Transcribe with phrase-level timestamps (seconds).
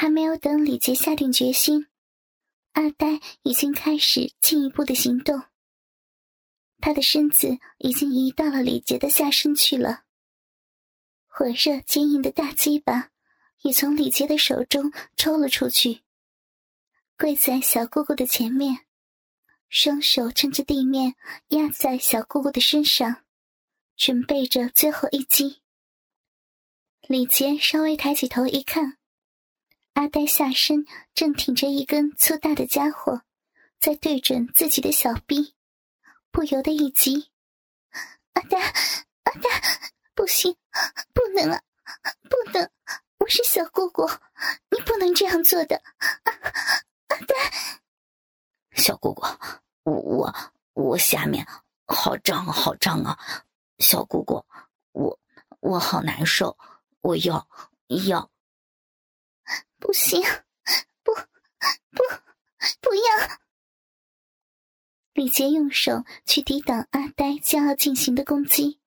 [0.00, 1.86] 还没有等李杰下定决心，
[2.72, 5.42] 阿呆已经开始进一步的行动。
[6.78, 10.04] 他的身子已经移到了李杰的下身去了，
[11.26, 13.10] 火热坚硬的大鸡巴
[13.60, 16.00] 也从李杰的手中抽了出去，
[17.18, 18.86] 跪在小姑姑的前面，
[19.68, 21.14] 双手撑着地面
[21.48, 23.22] 压在小姑姑的身上，
[23.98, 25.60] 准备着最后一击。
[27.02, 28.96] 李杰稍微抬起头一看。
[29.94, 33.22] 阿呆下身正挺着一根粗大的家伙，
[33.78, 35.54] 在对准自己的小臂，
[36.30, 37.30] 不由得一急
[38.34, 38.58] ：“阿呆，
[39.24, 39.50] 阿呆，
[40.14, 40.56] 不行，
[41.12, 41.60] 不能啊，
[42.28, 42.70] 不能！
[43.18, 44.08] 我是小姑姑，
[44.70, 45.82] 你不能这样做的，
[47.08, 47.34] 阿呆。”
[48.76, 49.22] 小姑姑，
[49.82, 50.34] 我我
[50.72, 51.46] 我下面
[51.86, 53.18] 好胀好胀啊！
[53.78, 54.42] 小姑姑，
[54.92, 55.18] 我
[55.58, 56.56] 我好难受，
[57.02, 57.46] 我要
[58.06, 58.30] 要。
[59.80, 60.22] 不行，
[61.02, 61.12] 不，
[61.90, 62.02] 不，
[62.80, 63.40] 不要！
[65.14, 68.78] 李杰用手去抵挡阿呆将要进行的攻击，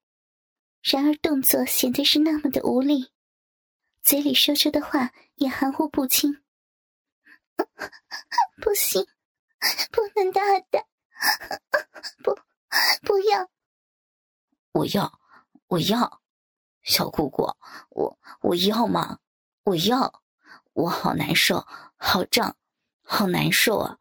[0.81, 3.11] 然而动作显得是那么的无力，
[4.03, 6.43] 嘴里说出的话也含糊不清。
[8.61, 9.05] 不行，
[9.91, 10.87] 不能打，阿呆，
[12.23, 12.35] 不，
[13.01, 13.49] 不要！
[14.71, 15.19] 我要，
[15.67, 16.21] 我要！
[16.83, 17.43] 小姑姑，
[17.89, 19.19] 我我要吗？
[19.63, 20.22] 我要！
[20.73, 22.57] 我好难受，好胀，
[23.03, 23.99] 好难受啊！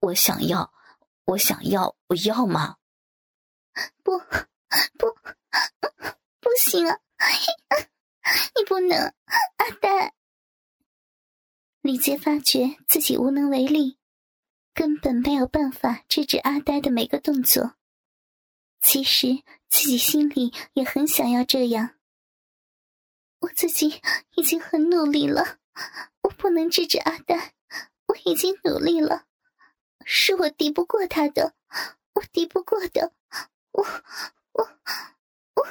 [0.00, 0.72] 我想要，
[1.24, 2.76] 我想要，我要吗？
[4.02, 5.14] 不，不，
[6.40, 6.98] 不行啊！
[8.56, 9.14] 你不能，
[9.56, 10.14] 阿呆。
[11.82, 13.98] 李杰发觉自己无能为力，
[14.72, 17.74] 根本没有办法制止阿呆的每个动作。
[18.80, 21.96] 其实自己心里也很想要这样，
[23.40, 24.00] 我自己
[24.36, 25.58] 已经很努力了。
[26.24, 27.54] 我不能制止阿呆，
[28.06, 29.26] 我已经努力了，
[30.06, 31.54] 是我敌不过他的，
[32.14, 33.12] 我敌不过的，
[33.72, 33.84] 我
[34.52, 34.64] 我
[35.54, 35.66] 我。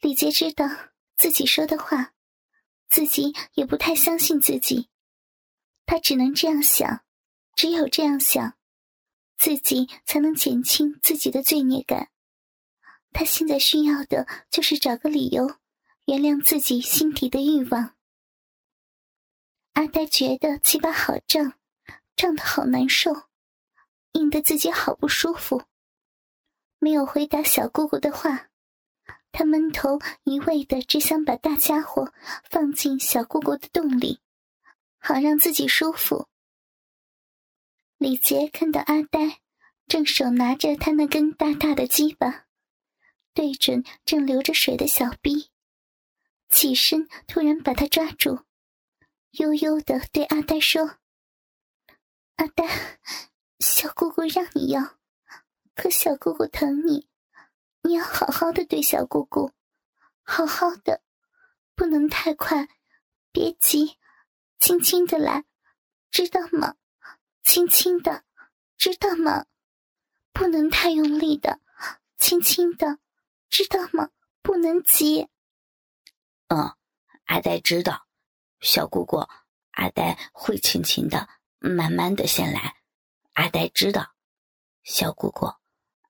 [0.00, 0.68] 李杰知道
[1.16, 2.12] 自己说的话，
[2.88, 4.90] 自己也不太相信自己，
[5.86, 7.04] 他只能这样想，
[7.54, 8.58] 只有这样想，
[9.38, 12.10] 自己才能减轻自己的罪孽感。
[13.12, 15.46] 他现在需要的就是找个理由，
[16.06, 17.93] 原谅自己心底的欲望。
[19.74, 21.54] 阿呆觉得鸡巴好胀，
[22.16, 23.12] 胀得好难受，
[24.12, 25.64] 硬得自己好不舒服。
[26.78, 28.50] 没有回答小姑姑的话，
[29.32, 32.12] 他闷头一味的只想把大家伙
[32.48, 34.20] 放进小姑姑的洞里，
[34.98, 36.28] 好让自己舒服。
[37.98, 39.40] 李杰看到阿呆
[39.88, 42.46] 正手拿着他那根大大的鸡巴，
[43.32, 45.50] 对准正流着水的小臂，
[46.48, 48.44] 起身突然把他抓住。
[49.38, 50.98] 悠悠的对阿呆说
[52.36, 53.00] ：“阿呆，
[53.58, 54.96] 小姑姑让你要，
[55.74, 57.08] 可小姑姑疼你，
[57.82, 59.50] 你要好好的对小姑姑，
[60.22, 61.02] 好好的，
[61.74, 62.68] 不能太快，
[63.32, 63.98] 别急，
[64.60, 65.44] 轻轻的来，
[66.12, 66.76] 知道吗？
[67.42, 68.22] 轻轻的，
[68.76, 69.46] 知道吗？
[70.32, 71.58] 不能太用力的，
[72.18, 73.00] 轻轻的，
[73.50, 74.10] 知道吗？
[74.42, 75.28] 不能急。”
[76.54, 76.76] 嗯，
[77.24, 78.06] 阿呆知道。
[78.64, 79.18] 小姑姑，
[79.72, 82.76] 阿呆会轻轻的、慢慢的先来。
[83.34, 84.14] 阿呆知道，
[84.82, 85.52] 小姑姑，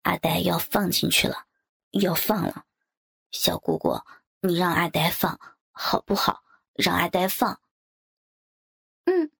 [0.03, 1.47] 阿呆要放进去了，
[1.91, 2.65] 要放了。
[3.33, 4.01] 小姑姑，
[4.39, 5.41] 你让阿呆放
[5.73, 6.45] 好不好？
[6.75, 7.61] 让阿呆放。
[9.07, 9.33] 嗯。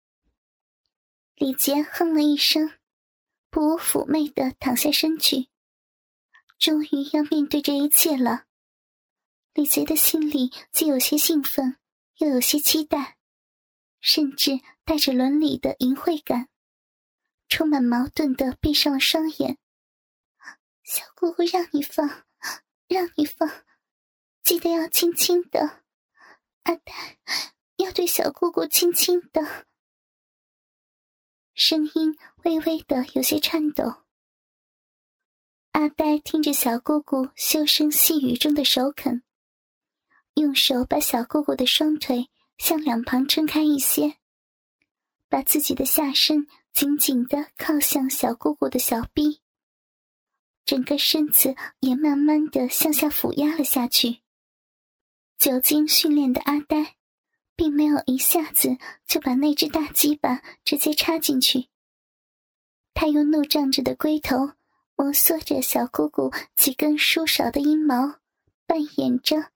[1.37, 2.73] 李杰哼了一声，
[3.49, 5.49] 不妩媚的躺下身去。
[6.59, 8.47] 终于要面对这一切了，
[9.53, 11.77] 李杰的心里既有些兴奋。
[12.19, 13.19] 又有些期待，
[14.01, 16.49] 甚至带着伦理的淫秽感，
[17.49, 19.59] 充满矛盾的闭上了双眼。
[20.85, 22.25] 小姑姑，让你放，
[22.87, 23.65] 让你放，
[24.43, 25.83] 记得要轻轻的，
[26.63, 27.19] 阿呆，
[27.77, 29.67] 要对小姑姑轻轻的。
[31.55, 34.05] 声音微微的有些颤抖。
[35.73, 39.24] 阿呆听着小姑姑修声细语中的首肯。
[40.35, 42.29] 用手把小姑姑的双腿
[42.59, 44.17] 向两旁撑开一些，
[45.29, 49.41] 把自己的下身紧紧的靠向小姑姑的小臂，
[50.65, 54.19] 整个身子也慢慢的向下俯压了下去。
[55.39, 56.97] 久经训练的阿呆，
[57.55, 58.77] 并没有一下子
[59.07, 61.69] 就把那只大鸡巴直接插进去，
[62.93, 64.53] 他用怒胀着的龟头
[64.97, 68.19] 摩挲着小姑姑几根疏少的阴毛，
[68.67, 69.54] 扮演着。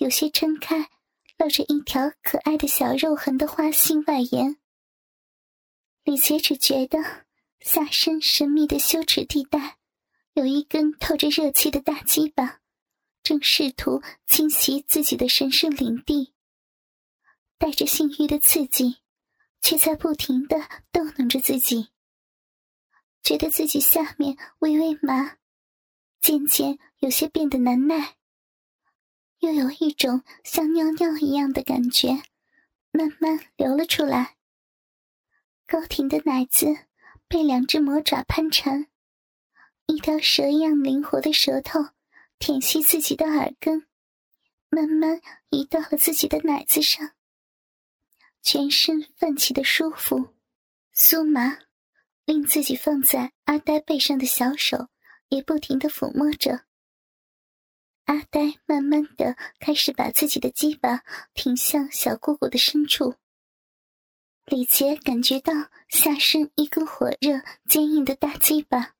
[0.00, 0.88] 有些撑开、
[1.36, 4.56] 露着一条可爱的小肉痕的花心外沿。
[6.04, 6.98] 李杰只觉得
[7.60, 9.76] 下身神秘的羞耻地带，
[10.32, 12.62] 有一根透着热气的大鸡巴，
[13.22, 16.32] 正试图侵袭自己的神圣领地。
[17.58, 19.00] 带着性欲的刺激，
[19.60, 20.56] 却在不停的
[20.90, 21.90] 逗弄着自己，
[23.22, 25.36] 觉得自己下面微微麻，
[26.22, 28.16] 渐渐有些变得难耐，
[29.40, 32.22] 又有一种像尿尿一样的感觉，
[32.90, 34.36] 慢慢流了出来。
[35.66, 36.66] 高挺的奶子
[37.26, 38.86] 被两只魔爪攀缠，
[39.86, 41.80] 一条蛇一样灵活的舌头
[42.38, 43.86] 舔吸自己的耳根，
[44.68, 47.12] 慢慢移到了自己的奶子上。
[48.42, 50.34] 全身泛起的舒服、
[50.94, 51.58] 酥麻，
[52.24, 54.88] 令自己放在阿呆背上的小手
[55.28, 56.66] 也不停的抚摸着。
[58.10, 63.14] 阿呆慢慢的开始把自己的鸡巴挺向小姑姑的深处。
[64.46, 65.52] 李杰感觉到
[65.88, 68.96] 下身一根火热、坚硬的大鸡巴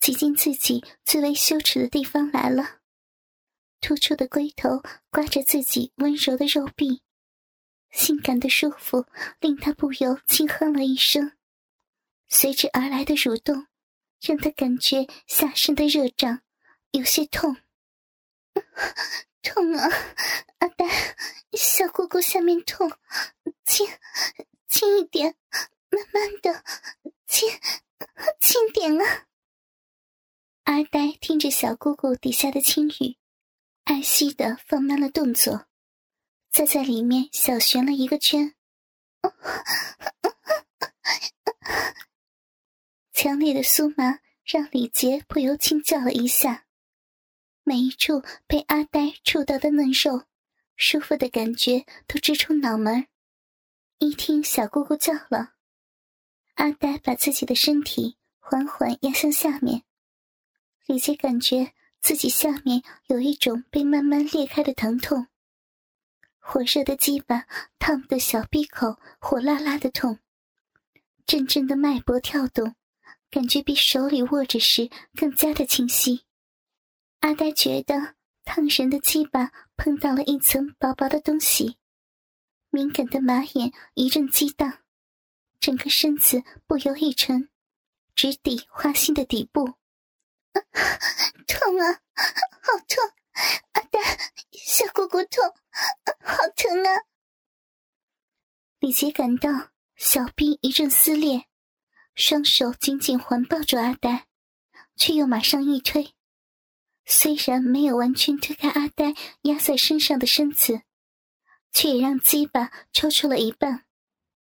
[0.00, 2.78] 挤进自己最为羞耻的地方来了，
[3.82, 7.02] 突出的龟头刮着自己温柔的肉壁，
[7.90, 9.04] 性感的舒服
[9.40, 11.32] 令他不由轻哼了一声，
[12.28, 13.66] 随之而来的蠕动
[14.22, 16.40] 让他感觉下身的热胀，
[16.92, 17.58] 有些痛，
[19.42, 19.88] 痛啊！
[20.58, 20.86] 阿呆，
[21.52, 22.90] 小姑姑下面痛，
[23.64, 23.86] 轻。
[24.68, 25.34] 轻一点，
[25.88, 26.62] 慢慢的，
[27.26, 27.48] 轻，
[28.38, 29.26] 轻点啊！
[30.64, 33.16] 阿呆听着小姑姑底下的轻语，
[33.84, 35.68] 爱惜的放慢了动作，
[36.52, 38.54] 再在里面小旋了一个圈。
[43.14, 46.66] 强烈的酥麻让李杰不由轻叫了一下，
[47.68, 50.24] 每一处被阿呆触到的嫩肉，
[50.74, 53.08] 舒服的感觉都直冲脑门。
[53.98, 55.52] 一听小姑姑叫了，
[56.54, 59.82] 阿呆把自己的身体缓缓压向下面。
[60.86, 65.26] 李杰感觉自己下面有一种被慢慢裂开的疼痛，
[66.38, 67.44] 火热的鸡巴
[67.78, 70.20] 烫得小闭口火辣辣的痛，
[71.26, 72.74] 阵阵的脉搏跳动，
[73.30, 76.22] 感觉比手里握着时更加的清晰。
[77.20, 81.78] 阿呆觉得烫人的鸡巴碰到了一层薄薄的东西。
[82.70, 84.84] 敏感的马眼一阵激荡，
[85.58, 87.48] 整个身子不由一沉，
[88.14, 89.74] 直抵花心的底部。
[91.46, 93.12] 痛啊，好痛！
[93.72, 94.00] 阿呆，
[94.52, 95.44] 小姑姑痛，
[96.22, 97.04] 好疼啊！
[98.80, 101.46] 李杰感到小臂一阵撕裂，
[102.14, 104.28] 双手紧紧环抱住阿呆，
[104.94, 106.14] 却又马上一推。
[107.08, 110.82] 虽然没有完全推开阿呆压在身上的身子。
[111.70, 113.84] 却也让鸡巴抽出了一半，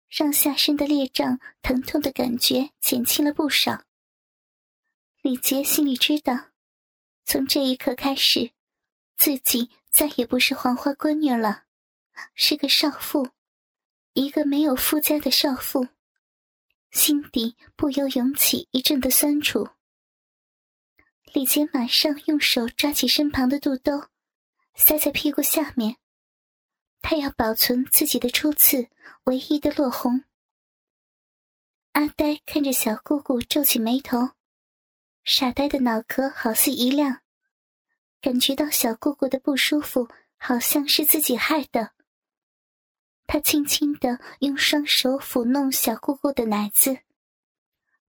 [0.08, 3.84] 让下身的裂胀、疼痛的感觉减轻了不少。
[5.20, 6.46] 李杰心里知道，
[7.24, 8.52] 从这一刻开始，
[9.16, 11.64] 自己再也不是黄花闺女了，
[12.34, 13.28] 是个少妇，
[14.14, 15.88] 一个没有夫家的少妇，
[16.90, 19.68] 心底不由涌起一阵的酸楚。
[21.32, 24.08] 李杰马上用手抓起身旁的肚兜，
[24.74, 25.96] 塞在屁股下面。
[27.00, 28.88] 他要保存自己的初次
[29.24, 30.24] 唯一的落红。
[31.92, 34.30] 阿呆看着小姑姑皱起眉头，
[35.22, 37.20] 傻呆的脑壳好似一亮，
[38.20, 41.92] 感觉到小姑姑的不舒服，好像是自己害的。
[43.28, 46.98] 他轻轻的用双手抚弄小姑姑的奶子，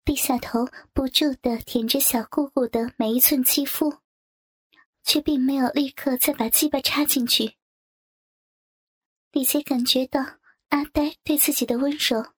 [0.05, 3.97] 低下头不住的舔着小姑姑的每一寸肌肤，
[5.03, 7.55] 却并没有立刻再把鸡巴插进去。
[9.31, 10.38] 李杰感觉到
[10.69, 12.33] 阿呆对自己的温柔，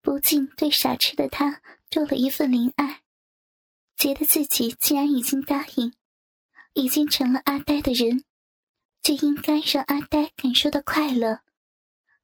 [0.00, 1.60] 不禁对傻痴的他
[1.90, 3.02] 多了一份怜爱，
[3.94, 5.92] 觉得自己既然已经答应，
[6.72, 8.24] 已经成了阿呆的人，
[9.02, 11.40] 就应该让阿呆感受到快乐，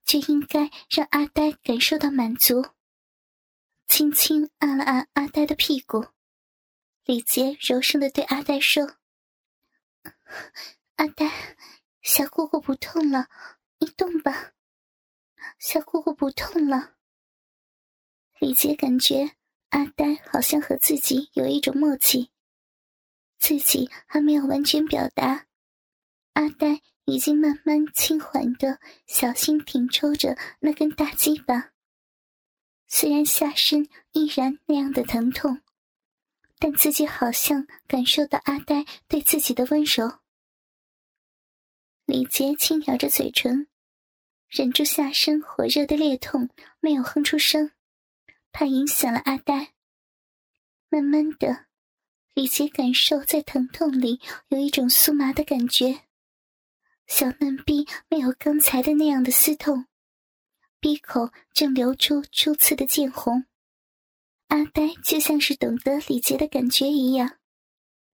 [0.06, 2.64] 就应该让阿呆感受到满足。
[3.88, 6.06] 轻轻按了按阿呆的屁股，
[7.04, 8.98] 李杰柔声的对阿呆说
[10.96, 11.56] ：“阿呆，
[12.02, 13.28] 小姑姑不痛了。”
[13.80, 14.52] 你动吧，
[15.58, 16.96] 小姑姑不痛了。
[18.40, 19.36] 李杰感觉
[19.70, 22.30] 阿呆好像和自己有一种默契，
[23.38, 25.46] 自己还没有完全表达，
[26.34, 31.72] 阿呆已经慢慢轻缓的小心挺抽着那根大鸡巴。
[32.88, 35.60] 虽然下身依然那样的疼痛，
[36.58, 40.20] 但自己好像感受到阿呆对自己的温柔。
[42.06, 43.68] 李杰轻咬着嘴唇，
[44.48, 46.48] 忍住下身火热的裂痛，
[46.80, 47.72] 没有哼出声，
[48.50, 49.74] 怕影响了阿呆。
[50.88, 51.66] 慢慢的，
[52.32, 54.18] 李杰感受在疼痛里
[54.48, 56.04] 有一种酥麻的感觉，
[57.06, 59.84] 小嫩逼没有刚才的那样的撕痛，
[60.80, 63.44] 鼻口正流出初次的见红。
[64.46, 67.38] 阿呆就像是懂得李杰的感觉一样，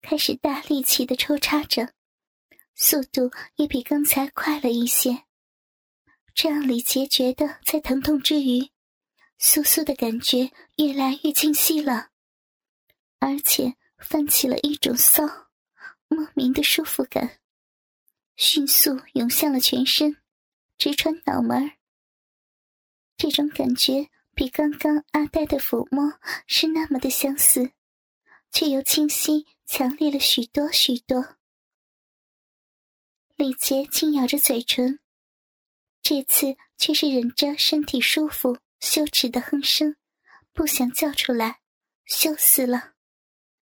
[0.01, 1.93] 开始大力气的抽插着。
[2.75, 5.25] 速度也比刚才快了一些，
[6.35, 8.71] 这让李杰觉得在疼痛之余，
[9.39, 12.11] 酥酥的感觉越来越清晰了，
[13.21, 15.23] 而且泛起了一种骚、
[16.09, 17.39] 莫名的舒服感，
[18.37, 20.17] 迅速涌向了全身，
[20.77, 21.71] 直穿脑门
[23.17, 27.73] 这种感觉比刚刚阿呆的抚摸是那么的相似，
[28.51, 31.37] 却又清晰强烈了许多许多。
[33.37, 35.01] 李杰轻咬着嘴唇，
[36.03, 39.97] 这次却是忍着身体舒服、羞耻的哼声，
[40.53, 41.61] 不想叫出来，
[42.05, 42.93] 羞死了。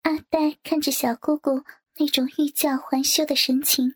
[0.04, 1.64] 阿呆看着小姑姑
[1.98, 3.96] 那种欲叫还休的神情，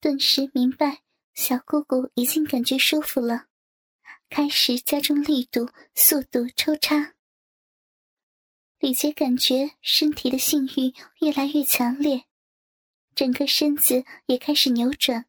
[0.00, 3.46] 顿时明白小姑姑已经感觉舒服了，
[4.28, 7.14] 开始加重力度、速度抽插。
[8.78, 12.24] 李杰感觉身体的性欲越来越强烈。
[13.14, 15.24] 整个身子也开始扭转，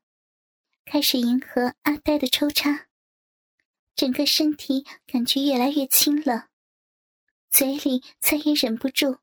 [0.83, 2.87] 开始迎合阿呆的抽插，
[3.95, 6.49] 整个身体感觉越来越轻了，
[7.49, 9.19] 嘴里再也忍不住，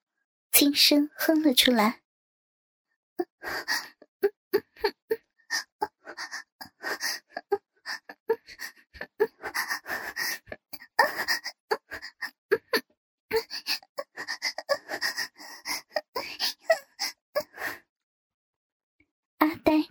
[0.51, 2.01] 轻声哼了出来。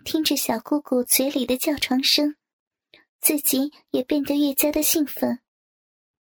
[0.03, 2.35] 听着小姑姑嘴里的叫床声，
[3.19, 5.39] 自己也变得越加的兴奋，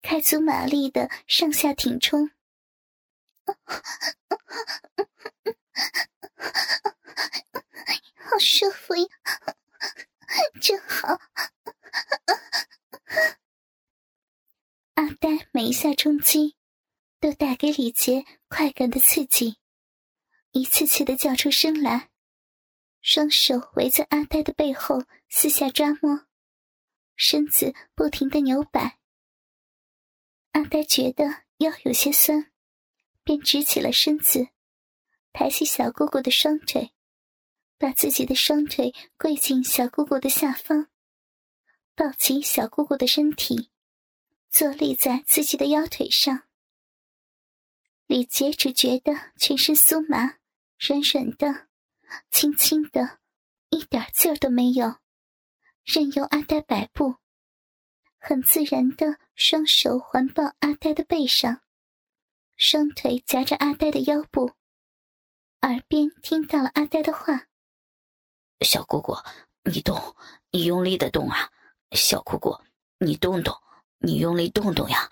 [0.03, 2.31] 开足马力的上下挺冲，
[8.15, 9.07] 好舒服呀，
[10.61, 11.19] 真好！
[14.95, 16.57] 阿呆每一下冲击，
[17.19, 19.57] 都带给李杰快感的刺激，
[20.53, 22.11] 一次次的叫出声来。
[23.03, 26.27] 双手围在阿呆的背后，四下抓摸，
[27.17, 28.99] 身子不停的扭摆。
[30.53, 32.53] 阿呆觉得腰有些酸，
[33.25, 34.49] 便直起了身子，
[35.33, 36.93] 抬起小姑姑的双腿，
[37.79, 40.89] 把自己的双腿跪进小姑姑的下方，
[41.95, 43.71] 抱起小姑姑的身体，
[44.51, 46.43] 坐立在自己的腰腿上。
[48.07, 50.39] 李杰只觉得全身酥麻，
[50.79, 51.70] 软软的。
[52.31, 53.19] 轻轻的，
[53.71, 54.97] 一点劲儿都没有，
[55.85, 57.17] 任由阿呆摆布，
[58.19, 61.63] 很自然的双手环抱阿呆的背上，
[62.57, 64.53] 双腿夹着阿呆的腰部，
[65.63, 67.47] 耳边听到了阿呆的话
[68.61, 69.15] ：“小姑姑，
[69.65, 70.17] 你动，
[70.51, 71.51] 你用力的动啊！
[71.93, 72.59] 小姑姑，
[72.99, 73.55] 你动动，
[73.99, 75.11] 你用力动动呀！”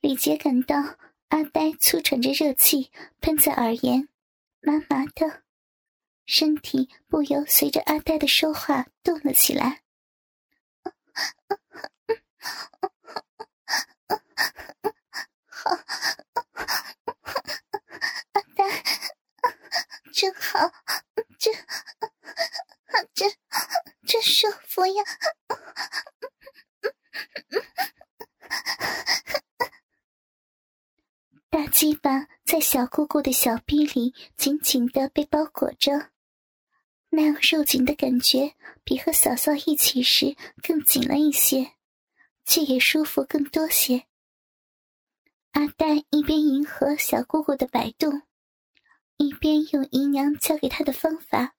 [0.00, 0.76] 李杰感到
[1.28, 2.90] 阿呆粗喘着热气
[3.20, 4.08] 喷在耳沿。
[4.60, 5.44] 麻麻的，
[6.26, 9.82] 身体不由随着阿呆的说话动了起来。
[15.46, 15.70] 好，
[18.32, 18.82] 阿呆，
[20.12, 20.72] 真好，
[21.38, 21.54] 真，
[23.14, 23.32] 真，
[24.06, 25.04] 真舒服呀！
[31.50, 36.08] 大鸡巴在小姑姑的小臂里紧紧的被包裹着，
[37.10, 40.34] 那样肉紧的感觉比和嫂嫂一起时
[40.66, 41.72] 更紧了一些，
[42.46, 44.04] 却也舒服更多些。
[45.50, 48.22] 阿呆一边迎合小姑姑的摆动，
[49.18, 51.54] 一边用姨娘教给他的方法，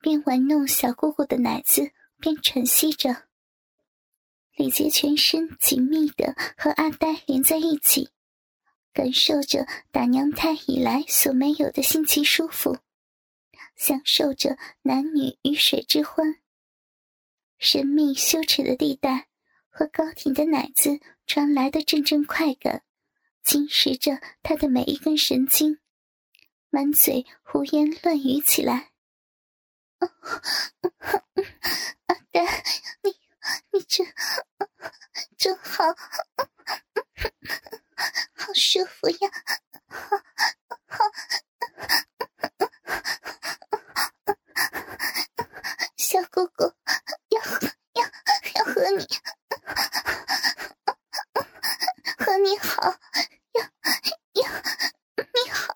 [0.00, 3.28] 边玩弄小姑姑的奶子，边喘息着。
[4.56, 8.08] 李杰全身紧密的和阿呆连在一起。
[8.96, 12.78] 感受着打娘胎以来所没有的新奇舒服，
[13.76, 16.36] 享受着男女鱼水之欢。
[17.58, 19.28] 神秘羞耻的地带
[19.68, 22.84] 和高挺的奶子传来的阵阵快感，
[23.44, 25.78] 侵蚀着他的每一根神经，
[26.70, 28.92] 满嘴胡言乱语起来。
[32.06, 32.64] 阿呆，
[33.02, 33.14] 你
[33.72, 34.06] 你真
[35.36, 35.84] 真好。
[35.84, 35.94] 好
[38.66, 39.30] 舒服呀，
[45.96, 46.74] 小哥哥，
[47.28, 47.40] 要
[47.94, 48.02] 要
[48.56, 49.06] 要和你。
[52.18, 52.82] 和你好，
[53.52, 53.62] 要
[54.42, 54.50] 要
[55.16, 55.72] 你好。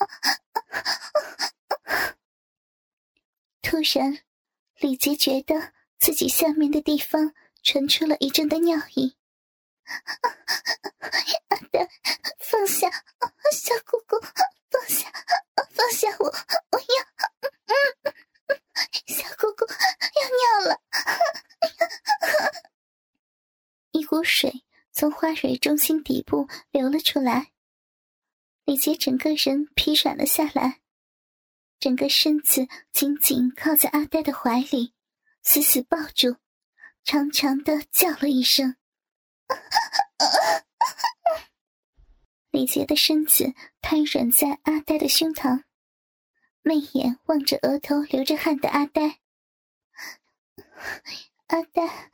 [3.63, 4.19] 突然，
[4.81, 7.33] 李杰觉得自己下面的地方
[7.63, 9.17] 传出了一阵的尿意。
[24.11, 27.53] 股水从花蕊中心底部流了出来，
[28.65, 30.81] 李杰整个人疲软了下来，
[31.79, 34.95] 整个身子紧紧靠在阿呆的怀里，
[35.45, 36.39] 死死抱住，
[37.05, 38.75] 长长的叫了一声。
[42.51, 45.63] 李杰的身子瘫软在阿呆的胸膛，
[46.63, 49.21] 媚眼望着额头流着汗的阿呆。
[51.47, 52.11] 阿呆，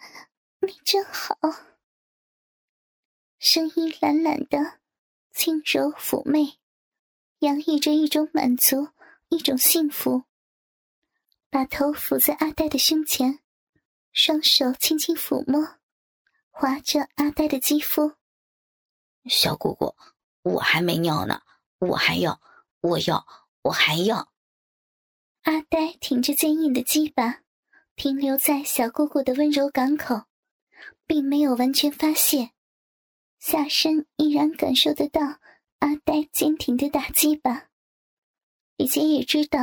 [0.61, 1.39] 你真好。
[3.49, 4.81] 声音懒懒的，
[5.33, 6.59] 轻柔妩媚，
[7.39, 8.89] 洋溢着一种满足，
[9.29, 10.25] 一种幸福。
[11.49, 13.39] 把头伏在阿呆的胸前，
[14.11, 15.77] 双手轻轻抚摸。
[16.51, 18.15] 划着阿呆的肌肤，
[19.27, 19.95] 小姑姑，
[20.43, 21.43] 我还没尿呢，
[21.79, 22.41] 我还要，
[22.81, 23.25] 我要，
[23.63, 24.33] 我还要。
[25.43, 27.43] 阿呆挺着坚硬的鸡巴，
[27.95, 30.23] 停留在小姑姑的温柔港口，
[31.07, 32.51] 并没有完全发泄，
[33.47, 35.39] 下身依然感受得到
[35.79, 37.69] 阿呆坚挺的打击吧。
[38.77, 39.61] 李杰也知道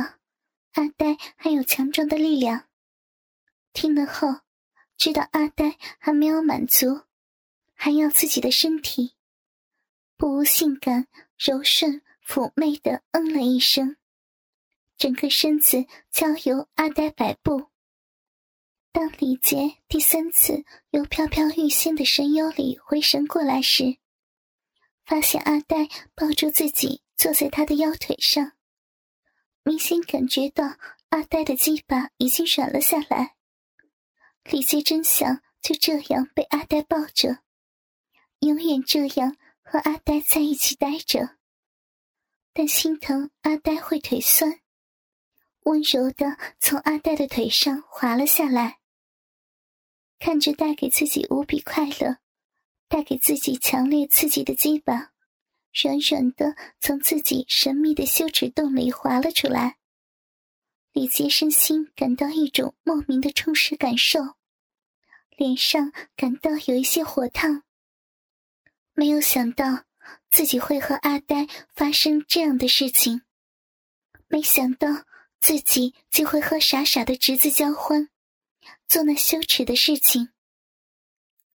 [0.72, 2.66] 阿呆还有强壮的力量，
[3.74, 4.40] 听了后。
[4.96, 7.02] 知道阿呆还没有满足，
[7.74, 9.16] 还要自己的身体，
[10.16, 13.96] 不无性感、柔顺、妩媚的嗯了一声，
[14.96, 17.66] 整个身子交由阿呆摆布。
[18.94, 23.98] 当李杰第三次由飘飘欲仙的神游里回神过来时，
[25.04, 28.52] 发现阿呆抱住自己坐在他的腰腿上，
[29.64, 30.76] 明显感觉到
[31.08, 33.34] 阿呆的鸡巴已经软了下来。
[34.44, 37.40] 李杰真想就这样被阿呆抱着，
[38.38, 41.38] 永远这样和阿呆在一起待着。
[42.52, 44.60] 但心疼阿呆会腿酸，
[45.62, 48.78] 温柔的从阿呆的腿上滑了下来。
[50.18, 52.18] 看着带给自己无比快乐、
[52.88, 55.12] 带给自己强烈刺激的鸡巴，
[55.72, 59.78] 软软的从自己神秘的羞耻洞里滑了出来。
[60.92, 64.20] 李杰身心感到一种莫名的充实感受，
[65.36, 67.64] 脸上感到有一些火烫。
[68.94, 69.86] 没有想到
[70.30, 73.22] 自己会和阿呆发生这样的事情，
[74.28, 74.88] 没想到
[75.40, 78.08] 自己竟会和傻傻的侄子交欢，
[78.88, 80.30] 做那羞耻的事情。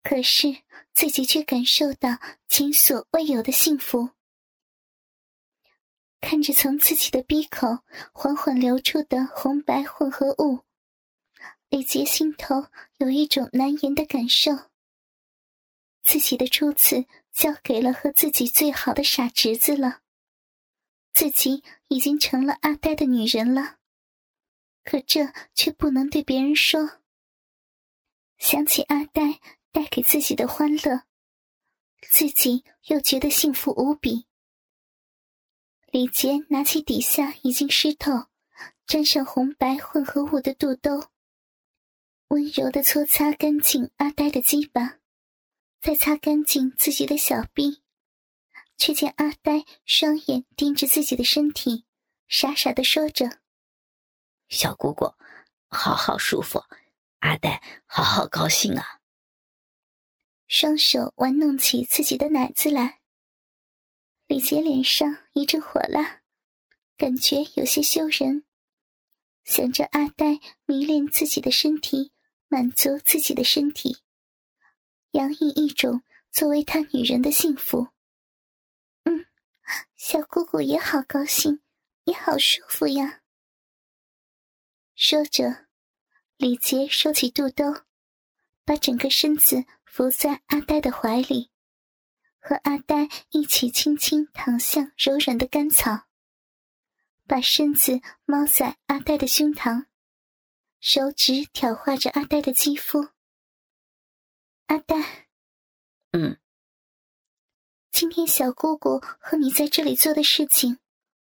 [0.04, 0.64] 可是
[0.94, 4.12] 自己却感受到前所未有的幸福。
[6.22, 7.80] 看着从自己的鼻口
[8.14, 10.62] 缓缓流出的红白混合物，
[11.70, 14.52] 李杰心头有一种难言的感受。
[16.04, 20.02] 自己的初次交给了和自己最好的傻侄子了，
[21.14, 23.78] 自己已经成了阿呆的女人了，
[24.86, 27.02] 可这却不能对别人说。
[28.38, 29.40] 想起阿呆
[29.72, 31.04] 带给自己的欢乐，
[32.10, 34.28] 自己又觉得幸福无比。
[35.88, 38.28] 李杰拿起底下已经湿透、
[38.86, 41.10] 沾上红白混合物的肚兜，
[42.28, 45.00] 温柔的搓擦干净阿呆的鸡巴，
[45.82, 47.82] 再擦干净自己的小臂，
[48.78, 51.86] 却见阿呆双眼盯着自己的身体，
[52.28, 53.40] 傻傻的说着
[54.50, 55.14] ：“小姑姑，
[55.70, 56.62] 好好舒服，
[57.28, 59.02] 阿呆好好高兴啊。”
[60.48, 63.02] 双手玩弄起自己的奶子来。
[64.28, 66.22] 李杰脸上一阵火辣，
[66.98, 68.46] 感觉有些羞人。
[69.44, 72.12] 想着阿呆迷恋自己的身体，
[72.48, 73.98] 满足自己的身体，
[75.12, 77.90] 洋溢一种作为他女人的幸福。
[79.04, 79.26] 嗯，
[79.96, 81.62] 小姑姑也好高兴，
[82.04, 83.22] 也好舒服呀。
[84.96, 85.67] 说着，
[86.38, 87.82] 李杰收起肚兜，
[88.64, 91.50] 把整个身子伏在阿呆的怀里。
[92.40, 96.06] 和阿呆一起轻轻躺向柔软的干草，
[97.26, 99.88] 把身子猫在阿呆的胸膛，
[100.80, 103.10] 手指挑画着阿呆的肌肤。
[104.68, 105.28] 阿呆，
[106.12, 106.38] 嗯，
[107.90, 110.78] 今天小姑姑和你在这里做的事情，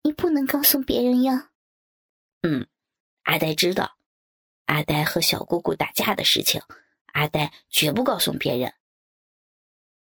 [0.03, 1.53] 你不能告诉别人呀。
[2.43, 2.67] 嗯，
[3.23, 3.96] 阿呆知道，
[4.67, 6.61] 阿呆和小姑姑打架的事情，
[7.07, 8.75] 阿呆绝不告诉别人。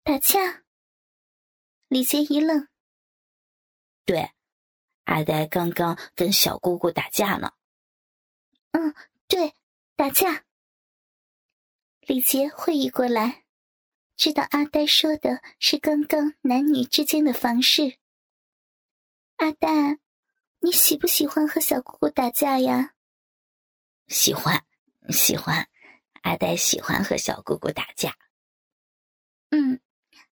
[0.03, 0.65] 打架？
[1.89, 2.69] 李杰一愣。
[4.05, 4.33] 对，
[5.05, 7.53] 阿呆刚刚跟小姑姑打架呢。
[8.73, 8.95] 嗯，
[9.29, 9.55] 对，
[9.97, 10.45] 打架。
[12.01, 13.45] 李杰会意过来，
[14.17, 17.99] 知道阿呆说的是刚刚男女之间的房事。
[19.37, 20.01] 阿呆，
[20.61, 22.94] 你喜不喜欢和小姑姑打架呀？
[24.09, 24.65] 喜欢，
[25.11, 25.69] 喜欢。
[26.23, 28.17] 阿呆喜欢和小姑姑打架。
[29.51, 29.81] 嗯，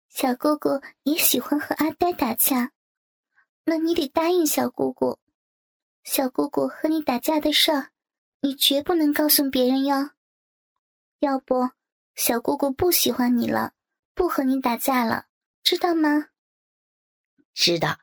[0.07, 2.71] 小姑姑也喜欢和阿呆打架。
[3.63, 5.19] 那你得答应小姑姑，
[6.03, 7.91] 小姑姑和你打架的事儿，
[8.41, 10.11] 你绝不能告诉别人哟。
[11.19, 11.71] 要不，
[12.15, 13.73] 小姑姑不喜欢你了，
[14.13, 15.25] 不和你打架了，
[15.63, 16.27] 知道吗？
[17.53, 17.99] 知道。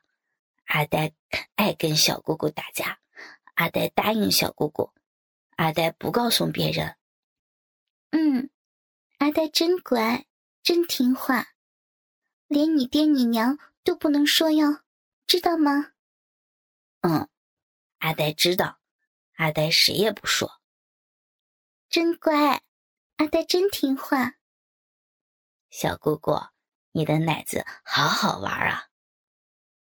[0.65, 1.13] 阿呆
[1.55, 2.99] 爱跟小姑姑打架，
[3.55, 4.91] 阿呆答应小姑姑，
[5.57, 6.97] 阿呆不告诉别人。
[8.11, 8.49] 嗯，
[9.17, 10.25] 阿呆真乖，
[10.63, 11.47] 真听话，
[12.47, 14.81] 连你爹你娘都不能说哟，
[15.25, 15.93] 知道吗？
[17.01, 17.27] 嗯，
[17.97, 18.79] 阿呆知道，
[19.37, 20.61] 阿呆谁也不说。
[21.89, 22.63] 真乖，
[23.17, 24.35] 阿呆真听话。
[25.69, 26.33] 小姑姑，
[26.91, 28.89] 你的奶子好好玩啊！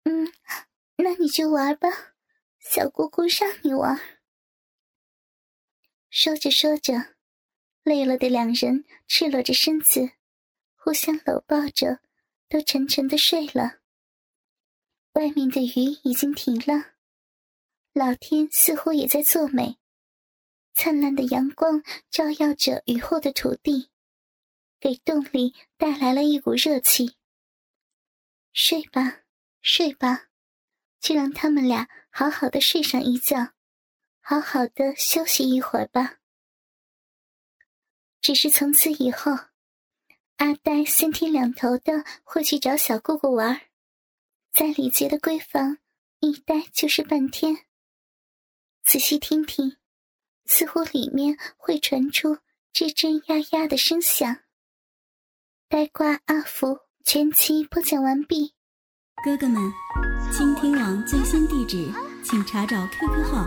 [0.05, 0.33] 嗯，
[0.97, 1.89] 那你就玩吧，
[2.59, 4.18] 小姑姑让你玩。
[6.11, 7.17] 说着说着。
[7.85, 10.11] 累了的两人赤裸着身子，
[10.77, 12.01] 互相搂抱着，
[12.47, 13.79] 都沉沉的睡了。
[15.13, 16.97] 外面的雨已经停了，
[17.95, 19.79] 老天似乎也在作美，
[20.75, 23.89] 灿烂的阳光照耀着雨后的土地，
[24.79, 27.17] 给洞里带来了一股热气。
[28.53, 29.23] 睡吧，
[29.63, 30.29] 睡吧，
[31.01, 33.55] 就让他们俩好好的睡上一觉，
[34.31, 36.17] 好好的休息一会儿吧。
[38.21, 39.33] 只是从此以后，
[40.37, 43.63] 阿呆三天两头的会去找小姑姑玩，
[44.53, 45.79] 在李杰的闺房
[46.21, 47.65] 一待就是半天。
[48.85, 49.79] 仔细听听，
[50.45, 52.35] 似乎里面会传出
[52.75, 54.41] 吱吱呀呀的声响。
[55.71, 58.53] 呆瓜阿福全集播讲完毕。
[59.25, 59.73] 哥哥们，
[60.31, 61.91] 倾听网最新地址，
[62.23, 63.47] 请查找 QQ 号